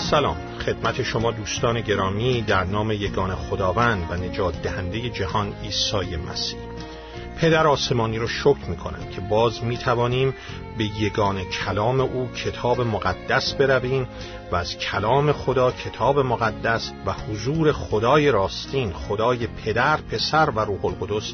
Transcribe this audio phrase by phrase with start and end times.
[0.00, 0.36] سلام.
[0.66, 6.58] خدمت شما دوستان گرامی در نام یگان خداوند و نجات دهنده جهان عیسی مسیح.
[7.38, 10.34] پدر آسمانی رو شکر می کنم که باز می توانیم
[10.78, 14.08] به یگان کلام او کتاب مقدس برویم
[14.52, 20.84] و از کلام خدا کتاب مقدس و حضور خدای راستین خدای پدر پسر و روح
[20.84, 21.32] القدس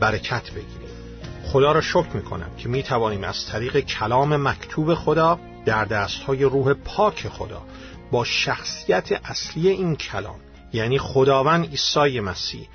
[0.00, 0.92] برکت بگیریم.
[1.44, 6.44] خدا را شکر می کنم که می توانیم از طریق کلام مکتوب خدا در دستهای
[6.44, 7.62] روح پاک خدا
[8.12, 10.40] با شخصیت اصلی این کلام
[10.72, 12.68] یعنی خداوند عیسی مسیح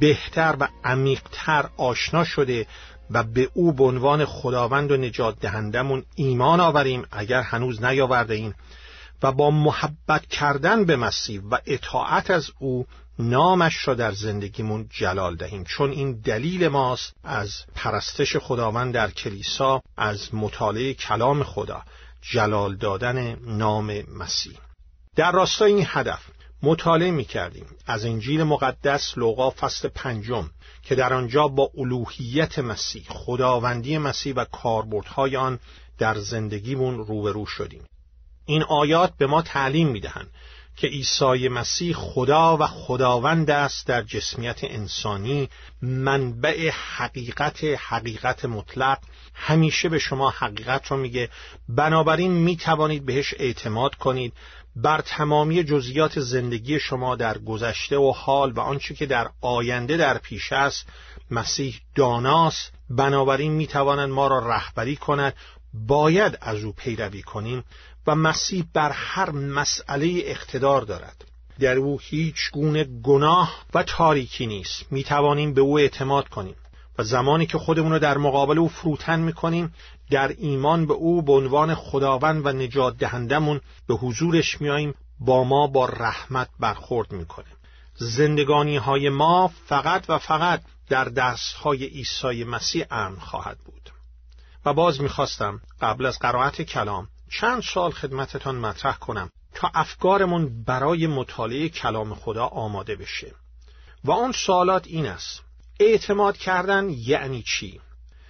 [0.00, 2.66] بهتر و عمیقتر آشنا شده
[3.10, 8.54] و به او به عنوان خداوند و نجات دهندمون ایمان آوریم اگر هنوز نیاورده ایم
[9.22, 12.86] و با محبت کردن به مسیح و اطاعت از او
[13.18, 15.64] نامش را در زندگیمون جلال دهیم.
[15.64, 21.82] چون این دلیل ماست از پرستش خداوند در کلیسا از مطالعه کلام خدا
[22.22, 24.58] جلال دادن نام مسیح.
[25.16, 26.20] در راستای این هدف
[26.62, 30.50] مطالعه می کردیم از انجیل مقدس لوقا فصل پنجم
[30.82, 35.58] که در آنجا با الوهیت مسیح خداوندی مسیح و کاربردهای آن
[35.98, 37.84] در زندگیمون روبرو شدیم.
[38.46, 40.30] این آیات به ما تعلیم می‌دهند
[40.76, 45.48] که عیسی مسیح خدا و خداوند است در جسمیت انسانی
[45.82, 48.98] منبع حقیقت حقیقت مطلق.
[49.34, 51.28] همیشه به شما حقیقت رو میگه.
[51.68, 54.32] بنابراین می‌توانید بهش اعتماد کنید.
[54.76, 60.18] بر تمامی جزئیات زندگی شما در گذشته و حال و آنچه که در آینده در
[60.18, 60.86] پیش است
[61.30, 62.72] مسیح داناست.
[62.90, 65.34] بنابراین می‌تواند ما را رهبری کند.
[65.74, 67.64] باید از او پیروی کنیم.
[68.06, 71.24] و مسیح بر هر مسئله اقتدار دارد.
[71.60, 76.56] در او هیچ گونه گناه و تاریکی نیست می توانیم به او اعتماد کنیم
[76.98, 79.74] و زمانی که خودمون رو در مقابل او فروتن می کنیم
[80.10, 85.66] در ایمان به او به عنوان خداوند و نجات دهندمون به حضورش میاییم با ما
[85.66, 87.46] با رحمت برخورد می‌کنه
[87.94, 93.90] زندگانی های ما فقط و فقط در دست های عیسی مسیح امن خواهد بود.
[94.64, 101.06] و باز می‌خواستم قبل از قرائت کلام چند سال خدمتتان مطرح کنم تا افکارمون برای
[101.06, 103.34] مطالعه کلام خدا آماده بشه.
[104.04, 105.40] و آن سوالات این است.
[105.80, 107.80] اعتماد کردن یعنی چی؟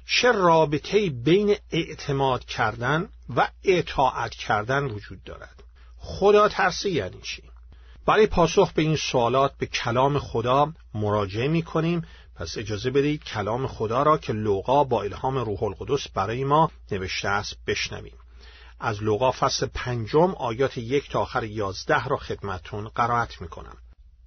[0.07, 5.63] چه رابطه بین اعتماد کردن و اطاعت کردن وجود دارد؟
[5.99, 7.43] خدا ترسی یعنی چی؟
[8.07, 12.03] برای پاسخ به این سوالات به کلام خدا مراجعه می کنیم
[12.37, 17.29] پس اجازه بدهید کلام خدا را که لوقا با الهام روح القدس برای ما نوشته
[17.29, 18.22] است بشنویم.
[18.83, 23.77] از لوقا فصل پنجم آیات یک تا آخر یازده را خدمتون قرائت می کنم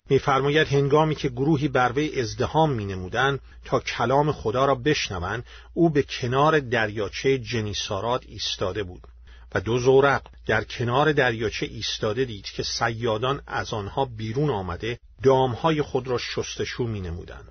[0.09, 3.11] میفرماید هنگامی که گروهی بر وی ازدهام می
[3.65, 9.01] تا کلام خدا را بشنوند او به کنار دریاچه جنیسارات ایستاده بود
[9.55, 15.81] و دو زورق در کنار دریاچه ایستاده دید که سیادان از آنها بیرون آمده دامهای
[15.81, 17.43] خود را شستشو می نمودن.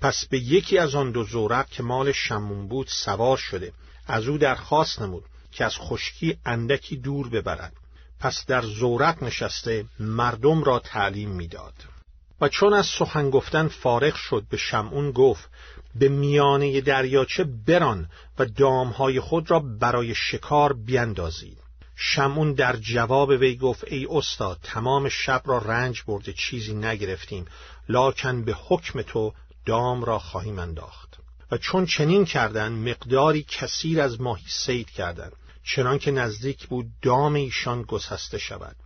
[0.00, 3.72] پس به یکی از آن دو زورق که مال شمون بود سوار شده
[4.06, 7.72] از او درخواست نمود که از خشکی اندکی دور ببرد.
[8.20, 11.74] پس در زورق نشسته مردم را تعلیم می‌داد.
[12.40, 15.48] و چون از سخن گفتن فارغ شد به شمعون گفت
[15.94, 21.58] به میانه دریاچه بران و دامهای خود را برای شکار بیندازید.
[21.96, 27.44] شمعون در جواب وی گفت ای استاد تمام شب را رنج برده چیزی نگرفتیم.
[27.88, 29.32] لاکن به حکم تو
[29.66, 31.18] دام را خواهیم انداخت.
[31.50, 35.32] و چون چنین کردند مقداری کثیر از ماهی سید کردند.
[35.64, 38.76] چنان که نزدیک بود دام ایشان گسسته شود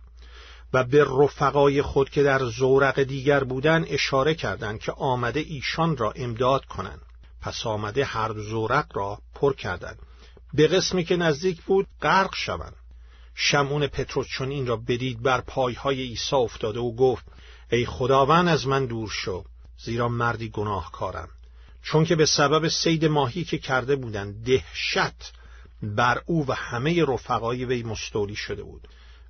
[0.73, 6.11] و به رفقای خود که در زورق دیگر بودن اشاره کردند که آمده ایشان را
[6.11, 7.01] امداد کنند.
[7.41, 9.99] پس آمده هر زورق را پر کردند.
[10.53, 12.75] به قسمی که نزدیک بود غرق شوند.
[13.35, 17.25] شمعون پتروس چون این را بدید بر پایهای عیسی افتاده و گفت
[17.71, 19.43] ای خداوند از من دور شو
[19.77, 21.29] زیرا مردی گناهکارم.
[21.83, 25.33] چون که به سبب سید ماهی که کرده بودند دهشت
[25.81, 28.87] بر او و همه رفقای وی مستولی شده بود.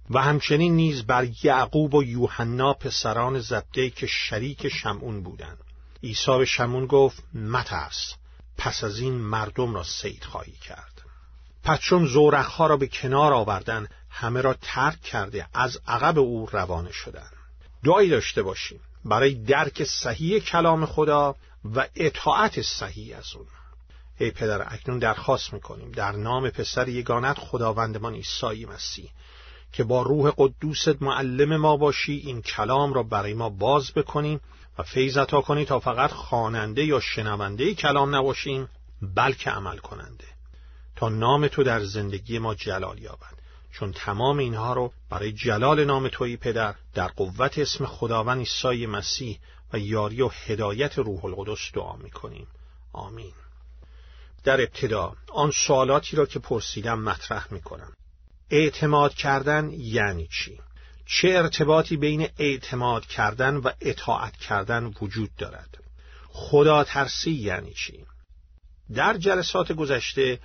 [0.10, 5.58] و همچنین نیز بر یعقوب و یوحنا پسران زبده که شریک شمعون بودند.
[6.04, 8.16] عیسی به شمعون گفت مترس
[8.58, 11.02] پس از این مردم را سید خواهی کرد.
[11.64, 16.92] پس چون زورخها را به کنار آوردن همه را ترک کرده از عقب او روانه
[16.92, 17.34] شدند.
[17.84, 18.80] دعایی داشته باشیم.
[19.06, 21.36] برای درک صحیح کلام خدا
[21.76, 23.46] و اطاعت صحیح از اون.
[24.20, 25.92] ای پدر اکنون درخواست می‌کنیم.
[25.92, 29.10] در نام پسر یگانت خداوندمان عیسی مسیح
[29.74, 34.40] که با روح قدوست معلم ما باشی این کلام را برای ما باز بکنیم
[34.78, 38.70] و فیض عطا کنی تا فقط خواننده یا شنونده کلام نباشیم
[39.02, 40.26] بلکه عمل کننده.
[40.96, 43.40] تا نام تو در زندگی ما جلال یابد.
[43.72, 49.40] چون تمام اینها رو برای جلال نام توی پدر در قوت اسم خداوند عیسی مسیح
[49.74, 52.48] و یاری و هدایت روح القدس دعا می‌کنیم.
[52.94, 53.34] آمین.
[54.44, 57.94] در ابتدا آن سوالاتی را که پرسیدم مطرح می‌کنم
[58.50, 60.60] اعتماد کردن یعنی چی؟
[61.06, 65.78] چه ارتباطی بین اعتماد کردن و اطاعت کردن وجود دارد؟
[66.28, 68.06] خدا ترسی یعنی چی؟
[68.94, 70.40] در جلسات گذشته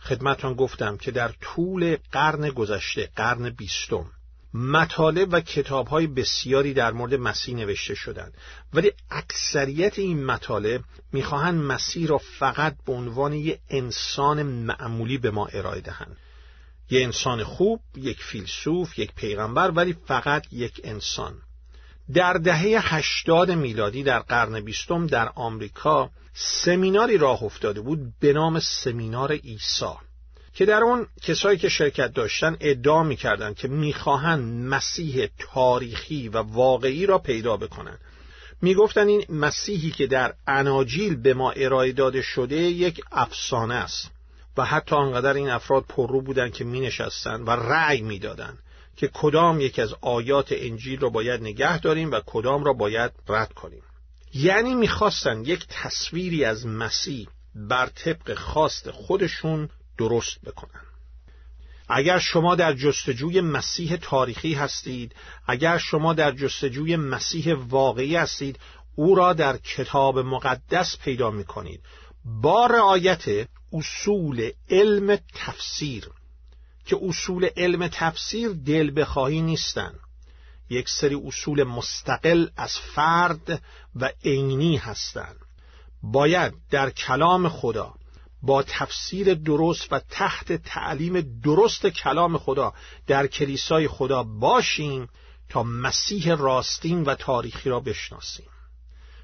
[0.00, 4.12] خدمتان گفتم که در طول قرن گذشته قرن بیستم
[4.54, 8.34] مطالب و کتابهای بسیاری در مورد مسیح نوشته شدند.
[8.74, 15.46] ولی اکثریت این مطالب می‌خواهند مسیح را فقط به عنوان یک انسان معمولی به ما
[15.46, 16.16] ارائه دهند.
[16.90, 21.34] یه انسان خوب، یک فیلسوف، یک پیغمبر ولی فقط یک انسان.
[22.14, 28.60] در دهه هشتاد میلادی در قرن بیستم در آمریکا سمیناری راه افتاده بود به نام
[28.60, 30.09] سمینار عیسی.
[30.54, 37.06] که در اون کسایی که شرکت داشتن ادعا می‌کردند که می‌خواهند مسیح تاریخی و واقعی
[37.06, 37.98] را پیدا بکنند
[38.62, 44.10] می‌گفتند این مسیحی که در اناجیل به ما ارائه داده شده یک افسانه است
[44.56, 48.58] و حتی آنقدر این افراد پررو بودند که می نشستن و رأی می‌دادند
[48.96, 53.52] که کدام یک از آیات انجیل را باید نگه داریم و کدام را باید رد
[53.52, 53.82] کنیم.
[54.34, 59.68] یعنی می‌خواستن یک تصویری از مسیح بر طبق خواست خودشون
[60.00, 60.80] درست بکنن
[61.88, 65.14] اگر شما در جستجوی مسیح تاریخی هستید
[65.46, 68.58] اگر شما در جستجوی مسیح واقعی هستید
[68.94, 71.80] او را در کتاب مقدس پیدا می کنید
[72.24, 76.08] با رعایت اصول علم تفسیر
[76.84, 80.00] که اصول علم تفسیر دل بخواهی نیستند
[80.70, 83.62] یک سری اصول مستقل از فرد
[83.96, 85.36] و عینی هستند
[86.02, 87.94] باید در کلام خدا
[88.42, 92.74] با تفسیر درست و تحت تعلیم درست کلام خدا
[93.06, 95.08] در کلیسای خدا باشیم
[95.48, 98.46] تا مسیح راستین و تاریخی را بشناسیم.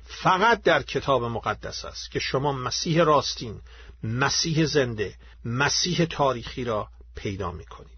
[0.04, 3.60] فقط در کتاب مقدس است که شما مسیح راستین
[4.02, 5.14] مسیح زنده
[5.44, 7.96] مسیح تاریخی را پیدا می کنید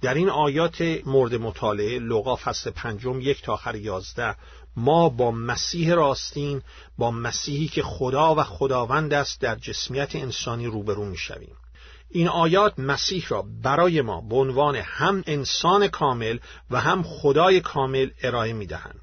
[0.00, 4.36] در این آیات مورد مطالعه لغا فصل پنجم یک تا آخر یازده
[4.76, 6.62] ما با مسیح راستین
[6.98, 11.56] با مسیحی که خدا و خداوند است در جسمیت انسانی روبرو می‌شویم.
[12.10, 16.38] این آیات مسیح را برای ما به عنوان هم انسان کامل
[16.70, 19.00] و هم خدای کامل ارائه می‌دهند.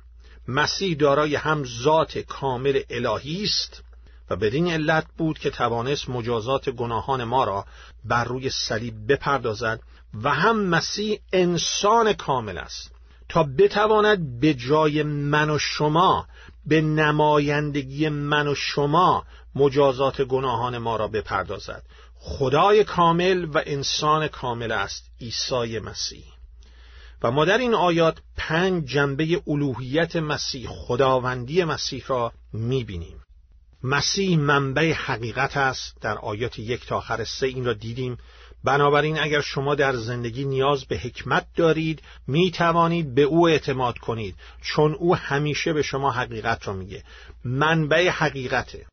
[0.48, 3.84] مسیح دارای هم ذات کامل الهی است
[4.30, 7.66] و بدین علت بود که توانست مجازات گناهان ما را
[8.06, 9.80] بر روی صلیب بپردازد
[10.24, 12.92] و هم مسیح انسان کامل است.
[13.30, 16.28] تا بتواند به جای من و شما
[16.66, 21.84] به نمایندگی من و شما مجازات گناهان ما را بپردازد.
[22.16, 26.24] خدای کامل و انسان کامل است عیسی مسیح.
[27.24, 33.24] و ما در این آیات پنج جنبه الوهیت مسیح خداوندی مسیح را می‌بینیم.
[33.84, 35.96] مسیح منبع حقیقت است.
[36.02, 38.18] در آیات یک تا آخر سه این را دیدیم.
[38.64, 44.36] بنابراین اگر شما در زندگی نیاز به حکمت دارید می توانید به او اعتماد کنید
[44.62, 47.04] چون او همیشه به شما حقیقت را میگه.
[47.44, 48.86] منبع حقیقته.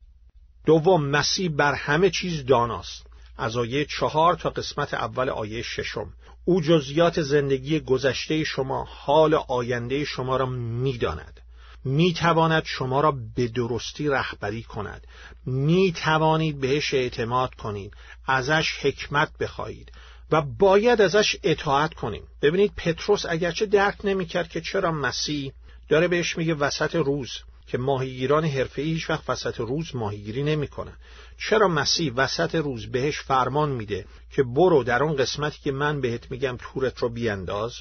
[0.66, 3.06] دوم مسیح بر همه چیز داناست.
[3.38, 6.12] از آیه چهار تا قسمت اول آیه ششم.
[6.44, 11.40] او جزیات زندگی گذشته شما حال آینده شما را می‌داند.
[11.87, 15.07] می تواند شما را به درستی رهبری کند.
[15.47, 17.95] می توانید بهش اعتماد کنید
[18.26, 19.93] ازش حکمت بخواهید
[20.31, 22.23] و باید ازش اطاعت کنیم.
[22.43, 25.52] ببینید پتروس اگرچه درک نمی‌کرد که چرا مسیح
[25.88, 27.31] داره بهش میگه وسط روز
[27.66, 30.97] که ماهیگیران حرفه‌ای هیچ وقت وسط روز ماهیگیری نمی‌کنن.
[31.38, 36.31] چرا مسیح وسط روز بهش فرمان میده که برو در اون قسمتی که من بهت
[36.31, 37.73] میگم تورت رو بیانداز؟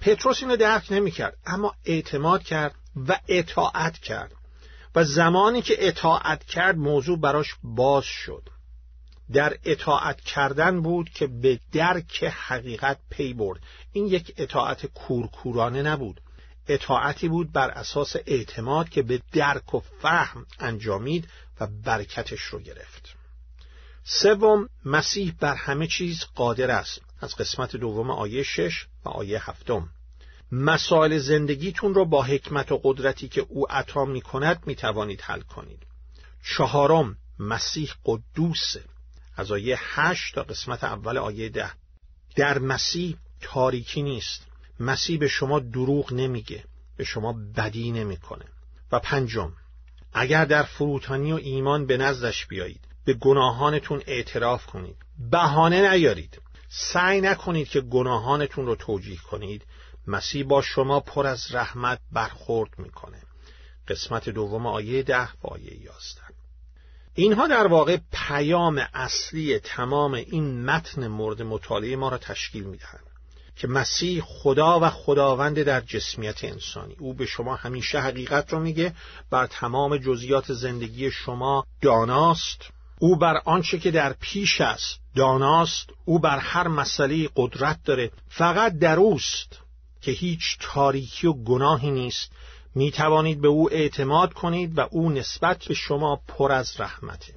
[0.00, 4.32] پتروس اینو درک نمی‌کرد اما اعتماد کرد و اطاعت کرد.
[4.94, 8.48] و زمانی که اطاعت کرد موضوع براش باز شد.
[9.32, 13.60] در اطاعت کردن بود که به درک حقیقت پی برد.
[13.92, 16.20] این یک اطاعت کورکورانه نبود.
[16.68, 21.28] اطاعتی بود بر اساس اعتماد که به درک و فهم انجامید
[21.60, 23.14] و برکتش رو گرفت.
[24.04, 27.00] سوم مسیح بر همه چیز قادر است.
[27.20, 29.88] از قسمت دوم آیه شش و آیه هفتم.
[30.52, 35.40] مسائل زندگیتون رو با حکمت و قدرتی که او عطا می کند می توانید حل
[35.40, 35.86] کنید.
[36.44, 38.84] چهارم مسیح قدوسه.
[39.36, 41.70] از آیه هشت تا قسمت اول آیه ده.
[42.36, 44.46] در مسیح تاریکی نیست.
[44.80, 46.64] مسیح به شما دروغ نمیگه
[46.96, 48.44] به شما بدی نمی‌کنه.
[48.92, 49.52] و پنجم
[50.12, 54.96] اگر در فروتانی و ایمان به نزدش بیایید به گناهانتون اعتراف کنید.
[55.30, 56.40] بهانه نیارید.
[56.68, 59.64] سعی نکنید که گناهانتون رو توجیه کنید.
[60.10, 63.22] مسیح با شما پر از رحمت برخورد می‌کنه.
[63.88, 66.22] قسمت دوم آیه ده و آیه یازده.
[67.14, 73.10] اینها در واقع پیام اصلی تمام این متن مورد مطالعه ما را تشکیل می‌دهند
[73.56, 76.96] که مسیح خدا و خداوند در جسمیت انسانی.
[76.98, 78.94] او به شما همیشه حقیقت رو میگه
[79.30, 82.62] بر تمام جزئیات زندگی شما داناست.
[82.98, 85.86] او بر آنچه که در پیش است داناست.
[86.04, 88.10] او بر هر مسئله قدرت داره.
[88.28, 89.58] فقط در اوست.
[90.00, 92.32] که هیچ تاریکی و گناهی نیست.
[92.74, 97.34] می توانید به او اعتماد کنید و او نسبت به شما پر از رحمته.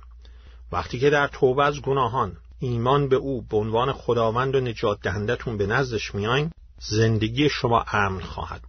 [0.71, 5.57] وقتی که در توبه از گناهان ایمان به او به عنوان خداوند و نجات دهندتون
[5.57, 8.61] به نزدش میاین زندگی شما امن خواهد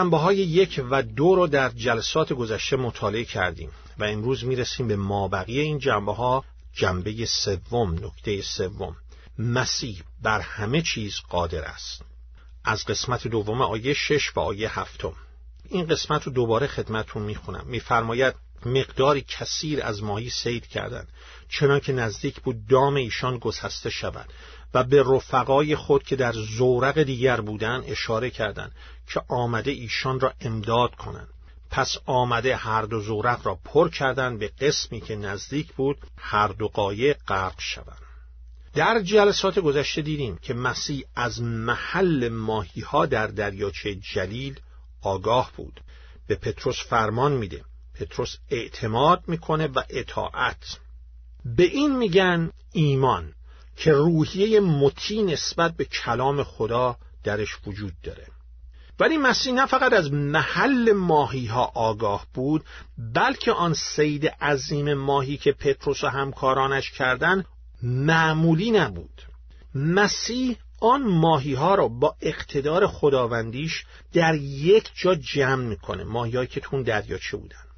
[0.00, 4.96] جنبه های یک و دو رو در جلسات گذشته مطالعه کردیم و امروز می‌رسیم به
[4.96, 8.96] مابقی این جنبه ها جنبه سوم نکته سوم.
[9.38, 12.02] مسیح بر همه چیز قادر است.
[12.64, 15.12] از قسمت دوم آیه شش و آیه هفتم.
[15.64, 17.64] این قسمت رو دوباره خدمتون می‌خونم.
[17.66, 18.34] میفرماید
[18.66, 21.08] مقداری کثیر از ماهی سید کردند
[21.48, 24.32] چنان که نزدیک بود دام ایشان گسسته شود
[24.74, 28.72] و به رفقای خود که در زورق دیگر بودند اشاره کردند
[29.06, 31.28] که آمده ایشان را امداد کنند.
[31.70, 36.68] پس آمده هر دو زورق را پر کردند به قسمی که نزدیک بود هر دو
[36.68, 38.02] قایق غرق شوند.
[38.74, 44.60] در جلسات گذشته دیدیم که مسیح از محل ماهی ها در دریاچه جلیل
[45.02, 45.80] آگاه بود.
[46.26, 47.64] به پتروس فرمان میده
[48.00, 50.78] پتروس اعتماد می‌کنه و اطاعت.
[51.44, 53.32] به این میگن ایمان
[53.76, 58.26] که روحیه مطی نسبت به کلام خدا درش وجود داره.
[59.00, 62.64] ولی مسیح نه فقط از محل ماهی ها آگاه بود
[63.14, 67.44] بلکه آن سید عظیم ماهی که پتروس و همکارانش کردن
[67.82, 69.22] معمولی نبود.
[69.74, 76.60] مسیح آن ماهی ها را با اقتدار خداوندیش در یک جا جمع می‌کنه ماهی که
[76.60, 77.69] تون دریاچه بودن.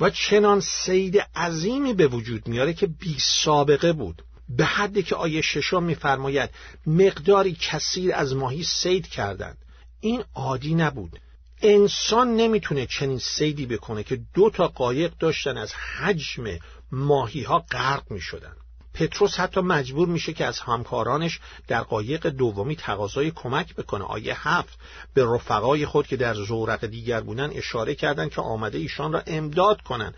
[0.00, 4.22] و چنان سید عظیمی به وجود میاره که بی سابقه بود.
[4.48, 6.50] به حدی که آیه ششم میفرماید
[6.86, 9.58] مقداری کثیر از ماهی سید کردند.
[10.00, 11.20] این عادی نبود.
[11.62, 16.44] انسان نمی‌تونه چنین سیدی بکنه که دو تا قایق داشتن از حجم
[16.92, 18.56] ماهی ها غرق می‌شدن.
[18.98, 24.04] پتروس حتی مجبور میشه که از همکارانش در قایق دومی تقاضای کمک بکنه.
[24.04, 24.78] آیه هفت
[25.14, 29.80] به رفقای خود که در زورق دیگر بودن اشاره کردند که آمده ایشان را امداد
[29.80, 30.14] کنند.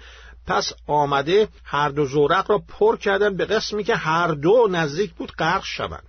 [0.46, 5.32] پس آمده هر دو زورق را پر کردن به قسمی که هر دو نزدیک بود
[5.32, 6.08] غرق شوند.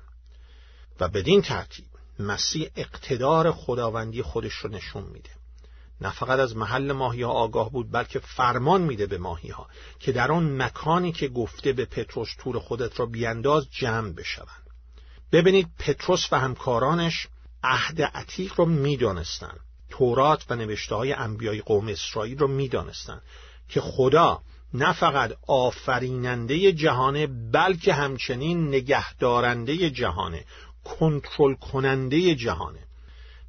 [0.99, 1.85] و بدین ترتیب
[2.19, 5.40] مسیح اقتدار خداوندی خودش رو نشون میده.
[6.01, 9.67] نه فقط از محل ماهی ها آگاه بود بلکه فرمان میده به ماهی ها
[10.00, 14.70] که در آن مکانی که گفته به پتروس تور خودت را بیانداز جمع بشوند.
[15.31, 17.27] ببینید پتروس و همکارانش
[17.64, 19.59] عهد عتیق را می‌دانستند.
[19.90, 23.22] تورات و نوشته های انبیای قوم اسرائیل را می‌دانستند
[23.70, 24.42] که خدا
[24.74, 30.46] نه فقط آفریننده جهانه بلکه همچنین نگهدارنده جهانه
[30.83, 32.87] کنترل کننده جهانه.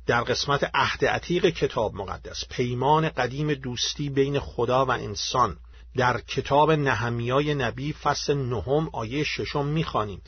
[0.06, 5.56] در قسمت عهد عتیق کتاب مقدس پیمان قدیم دوستی بین خدا و انسان.
[5.96, 10.22] در کتاب نهمیای نبی فصل نهم آیه ششم می‌خوانیم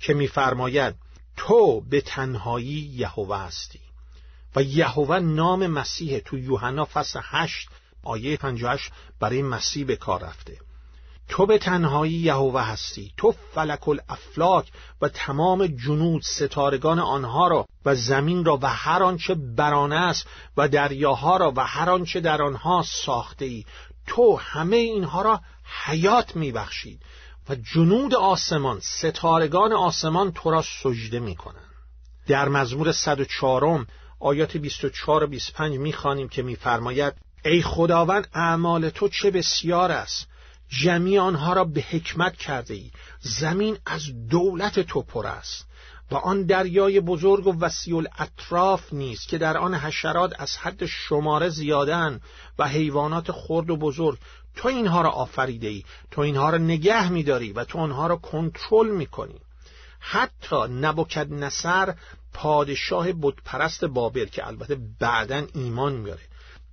[0.00, 0.94] که میفرماید
[1.36, 3.80] تو به تنهایی یهوه هستی.
[4.56, 7.68] و یهوه نام مسیح تو یوحنا فصل هشت
[8.02, 10.58] آیه 58 برای مسیح به کار رفته.
[11.30, 13.12] تو به تنهایی یهوه هستی.
[13.16, 19.34] تو فلک الافلاک و تمام جنود ستارگان آنها را و زمین را و هر آنچه
[19.34, 23.64] برانه است و دریاها را و هر آنچه در آنها ساخته ای.
[24.06, 25.40] تو همه اینها را
[25.84, 27.02] حیات میبخشید
[27.48, 31.70] و جنود آسمان ستارگان آسمان تو را سجده می‌کنند.
[32.26, 33.86] در مزمور 104
[34.20, 37.14] آیات 24 و 25 می‌خوانیم که میفرماید
[37.44, 40.29] ای خداوند اعمال تو چه بسیار است.
[40.70, 42.90] جمعی آنها را به حکمت کرده ای.
[43.20, 45.66] زمین از دولت تو پر است.
[46.10, 51.48] و آن دریای بزرگ و وسیع الاطراف نیست که در آن حشرات از حد شماره
[51.48, 52.20] زیادن
[52.58, 54.18] و حیوانات خرد و بزرگ.
[54.56, 55.84] تو اینها را آفریده ای.
[56.10, 59.40] تو اینها را نگه میداری و تو آنها را کنترل می‌کنی.
[60.00, 61.94] حتی نبوکد نصر
[62.32, 66.22] پادشاه بتپرست بابل که البته بعدا ایمان میاره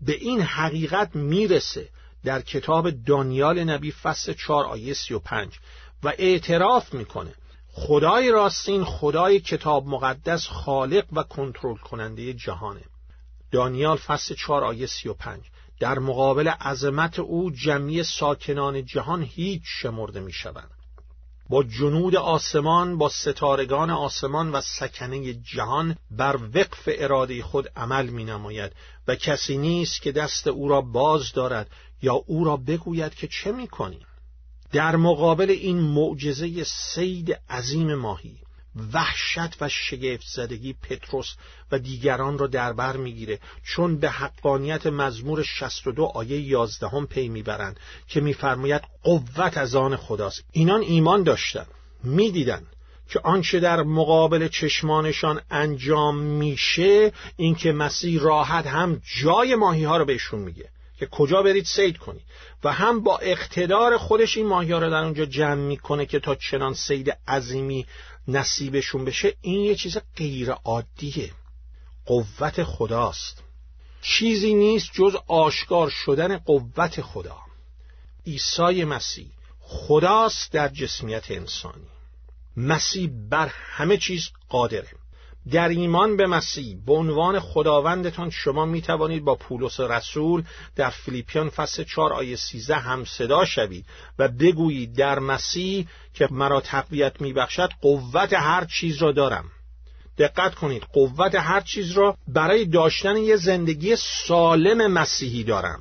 [0.02, 1.90] به این حقیقت می‌رسه.
[2.28, 5.60] در کتاب دانیال نبی فصل 4 آیه 35
[6.04, 7.34] و اعتراف می‌کنه.
[7.72, 12.84] خدای راستین خدای کتاب مقدس خالق و کنترل کننده جهانه.
[13.52, 15.42] دانیال فصل 4 آیه 35
[15.80, 20.72] در مقابل عظمت او جمعی ساکنان جهان هیچ شمرده می شوند
[21.50, 28.24] با جنود آسمان با ستارگان آسمان و سکنه جهان بر وقف اراده خود عمل می
[28.24, 28.72] نماید
[29.08, 33.52] و کسی نیست که دست او را باز دارد یا او را بگوید که چه
[33.52, 34.00] می کنی؟
[34.72, 38.38] در مقابل این معجزه سید عظیم ماهی
[38.94, 41.36] وحشت و شگفت زدگی پتروس
[41.72, 47.30] و دیگران را در بر می‌گیره چون به حقانیت مزمور 62 آیه 11 هم پی
[47.30, 51.66] می‌برند که میفرماید قوت از آن خداست اینان ایمان داشتن
[52.04, 52.64] می‌دیدن
[53.10, 60.06] که آنچه در مقابل چشمانشان انجام میشه اینکه مسیح راحت هم جای ماهی ها رو
[60.06, 62.26] بهشون میگه که کجا برید سید کنید
[62.64, 66.36] و هم با اقتدار خودش این ماهی ها رو در اونجا جمع می‌کنه که تا
[66.36, 67.86] چنان سید عظیمی
[68.28, 71.32] نصیبشون بشه این یه چیز غیر عادیه.
[72.06, 73.44] قوت خداست.
[74.02, 77.38] چیزی نیست جز آشکار شدن قوت خدا.
[78.26, 79.28] عیسی مسیح
[79.60, 81.88] خداست در جسمیت انسانی.
[82.58, 84.90] مسیح بر همه چیز قادره.
[85.52, 90.44] در ایمان به مسیح به عنوان خداوندتان شما می توانید با پولس رسول
[90.76, 93.86] در فیلیپیان فصل 4 آیه 13 هم صدا شوید
[94.20, 99.46] و بگویید در مسیح که مرا تقویت می بخشد قوت هر چیز را دارم.
[100.18, 105.80] دقت کنید قوت هر چیز را برای داشتن یه زندگی سالم مسیحی دارم.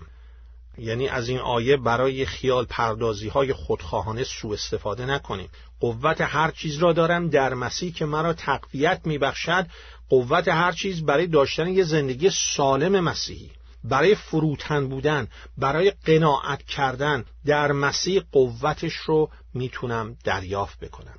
[0.78, 5.48] یعنی از این آیه برای خیال پردازی های خودخواهانه سوء استفاده نکنیم.
[5.80, 9.66] قوت هر چیز را دارم در مسیح که مرا تقویت میبخشد
[10.08, 13.50] قوت هر چیز برای داشتن یه زندگی سالم مسیحی
[13.84, 21.18] برای فروتن بودن برای قناعت کردن در مسیح قوتش رو می‌تونم دریافت بکنم.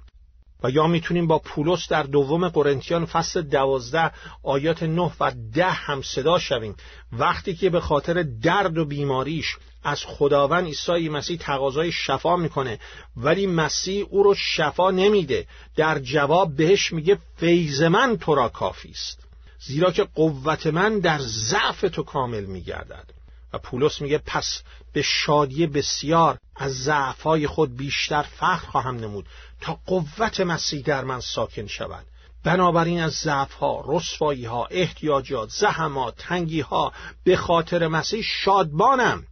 [0.64, 4.12] و یا می‌تونیم با پولس در دوم قرنتیان فصل دوازده
[4.44, 6.76] آیات نه و ده هم صدا شویم.
[7.12, 12.80] وقتی که به خاطر درد و بیماریش از خداوند عیسی مسیح تقاضای شفا می‌کنه
[13.18, 15.48] ولی مسیح او رو شفا نمیده.
[15.76, 19.20] در جواب بهش میگه فیض من تو را کافی است.
[19.60, 23.17] زیرا که قوت من در ضعف تو کامل میگردد.
[23.54, 24.62] و پولس میگه پس
[24.94, 29.26] به شادی بسیار از ضعفهای خود بیشتر فخر خواهم نمود
[29.62, 32.06] تا قوت مسیح در من ساکن شود.
[32.44, 39.24] بنابراین از ضعفها رسواییها احتیاجات زحمات تنگیها به خاطر مسیح شادبانم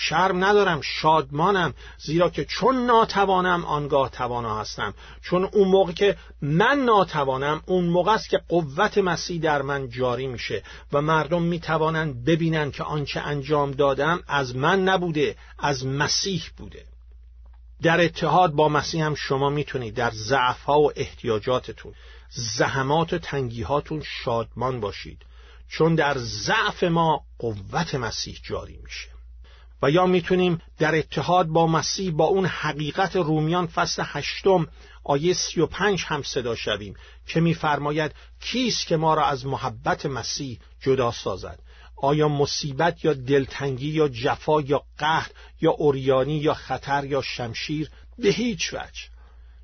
[0.00, 4.94] شرم ندارم شادمانم زیرا که چون ناتوانم آنگاه توانا هستم.
[5.22, 10.26] چون اون موقع که من ناتوانم اون موقع است که قوت مسیح در من جاری
[10.26, 16.84] میشه و مردم می‌توانند ببینند که آنچه انجام دادم از من نبوده از مسیح بوده.
[17.82, 21.94] در اتحاد با مسیح هم شما می‌تونید در ضعفها و احتیاجاتتون
[22.30, 25.22] زحمات و تنگیهاتون شادمان باشید.
[25.68, 29.17] چون در ضعف ما قوت مسیح جاری میشه.
[29.82, 34.68] و یا می‌تونیم در اتحاد با مسیح با اون حقیقت رومیان فصل هشتم
[35.04, 36.94] آیه سی و پنج هم صدا شویم
[37.26, 41.58] که میفرماید کیست که ما را از محبت مسیح جدا سازد؟
[41.96, 48.28] آیا مصیبت یا دلتنگی یا جفا یا قهر یا اوریانی یا خطر یا شمشیر؟ به
[48.28, 49.02] هیچ وجه.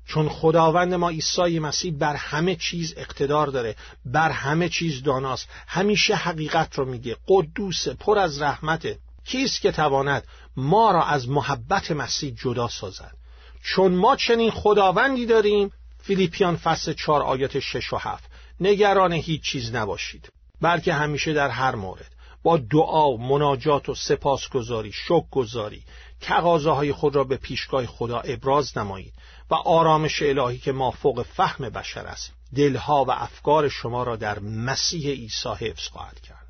[0.07, 3.75] چون خداوند ما عیسی مسیح بر همه چیز اقتدار داره
[4.05, 5.47] بر همه چیز داناست.
[5.67, 7.17] همیشه حقیقت رو میگه.
[7.27, 8.99] قدوس پر از رحمته.
[9.25, 13.15] کیست که تواند ما را از محبت مسیح جدا سازد؟
[13.63, 15.71] چون ما چنین خداوندی داریم
[16.03, 18.29] فیلیپیان فصل چهار آیات شش و هفت.
[18.59, 20.29] نگران هیچ چیز نباشید
[20.61, 22.15] بلکه همیشه در هر مورد.
[22.43, 24.93] با دعا و مناجات و سپاسگزاری
[25.31, 25.83] گذاری
[26.21, 29.13] تقاضاهای خود را به پیشگاه خدا ابراز نمایید
[29.51, 34.39] و آرامش الهی که ما فوق فهم بشر است دلها و افکار شما را در
[34.39, 36.44] مسیح عیسی حفظ خواهد کرد.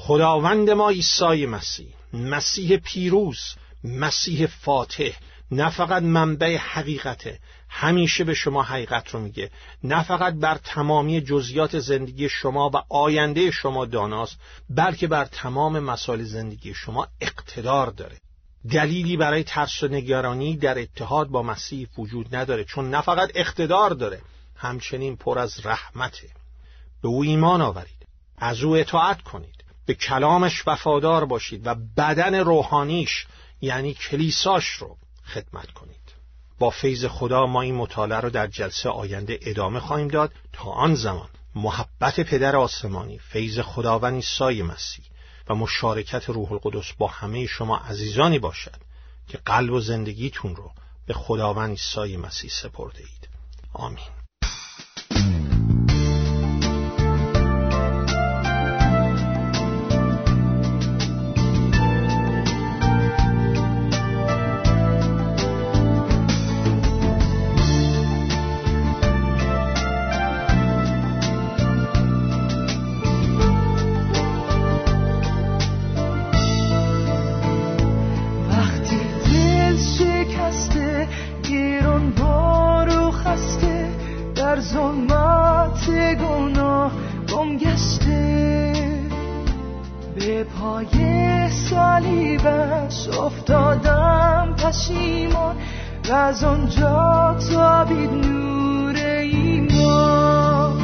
[0.00, 5.10] خداوند ما عیسی مسیح مسیح پیروز مسیح فاتح
[5.50, 9.50] نه فقط منبع حقیقته همیشه به شما حقیقت رو میگه.
[9.84, 14.36] نه فقط بر تمامی جزیات زندگی شما و آینده شما داناست
[14.70, 18.16] بلکه بر تمام مسائل زندگی شما اقتدار داره.
[18.70, 23.90] دلیلی برای ترس و نگرانی در اتحاد با مسیح وجود نداره چون نه فقط اقتدار
[23.90, 24.20] داره
[24.56, 26.28] همچنین پر از رحمته.
[27.02, 28.06] به او ایمان آورید.
[28.38, 29.59] از او اطاعت کنید.
[29.90, 33.26] به کلامش وفادار باشید و بدن روحانیش
[33.60, 36.14] یعنی کلیساش رو خدمت کنید.
[36.58, 40.32] با فیض خدا ما این مطالعه رو در جلسه آینده ادامه خواهیم داد.
[40.52, 45.04] تا آن زمان محبت پدر آسمانی فیض خداوند عیسی مسیح
[45.48, 48.76] و مشارکت روح القدس با همه شما عزیزانی باشد
[49.28, 50.72] که قلب و زندگیتون رو
[51.06, 53.28] به خداوند عیسی مسیح سپرده اید
[53.72, 54.19] آمین.
[95.30, 95.56] ایمان.
[96.08, 100.80] و از آنجا تابید نور ایمان.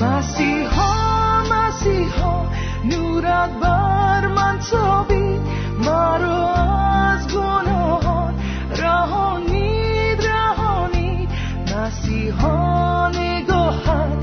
[0.00, 2.46] مسیحا مسیحا
[2.84, 5.40] نورت بر من تابید
[5.84, 8.34] مرا از گناهان
[8.76, 11.28] رهانید رهانید.
[11.76, 14.18] مسیحا نگاهد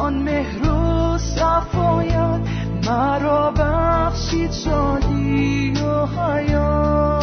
[0.00, 2.40] آن مهر و صفایت.
[2.86, 7.21] مرا بخشید شادی و حیات.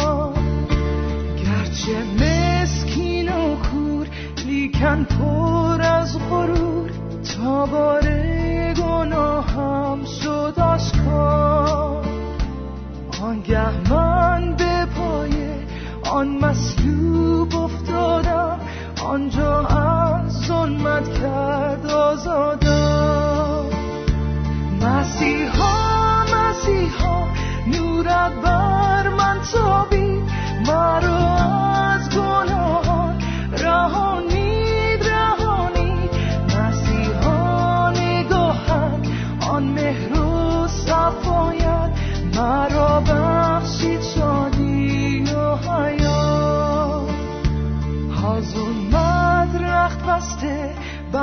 [5.04, 6.90] پر از غرور.
[7.36, 12.04] تا باره گناهم شد آشکار.
[13.22, 15.50] آنگه من به پای
[16.10, 18.60] آن مسلوب افتادم
[19.04, 21.86] آنجا از ظلمت کرد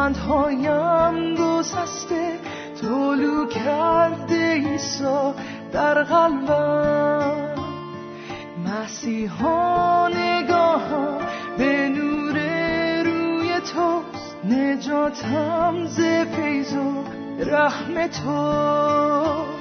[0.08, 2.40] بندهایم گسسته
[2.82, 5.36] طلو کرده ایسا
[5.72, 7.56] در قلبم.
[8.66, 11.18] مسیحا نگاهم
[11.58, 12.38] به نور
[13.04, 16.00] روی توست نجاتم ز
[16.36, 17.04] فیض و
[17.40, 19.57] رحم توست.